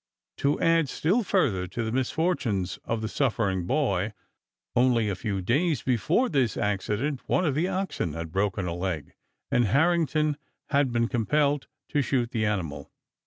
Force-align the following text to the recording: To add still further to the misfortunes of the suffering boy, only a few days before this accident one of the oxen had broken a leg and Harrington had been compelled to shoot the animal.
To 0.37 0.59
add 0.59 0.89
still 0.89 1.21
further 1.21 1.67
to 1.67 1.83
the 1.83 1.91
misfortunes 1.91 2.79
of 2.85 3.03
the 3.03 3.07
suffering 3.07 3.67
boy, 3.67 4.13
only 4.75 5.09
a 5.09 5.15
few 5.15 5.43
days 5.43 5.83
before 5.83 6.27
this 6.27 6.57
accident 6.57 7.21
one 7.27 7.45
of 7.45 7.53
the 7.53 7.67
oxen 7.67 8.13
had 8.13 8.31
broken 8.31 8.65
a 8.65 8.73
leg 8.73 9.13
and 9.51 9.65
Harrington 9.65 10.37
had 10.71 10.91
been 10.91 11.07
compelled 11.07 11.67
to 11.89 12.01
shoot 12.01 12.31
the 12.31 12.47
animal. 12.47 12.91